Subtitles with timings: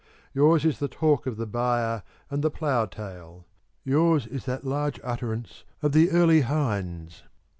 [0.33, 2.01] Yours is the talk of the byre
[2.31, 3.45] and the plough tail;
[3.83, 7.21] yours is that large utterance of the early hinds.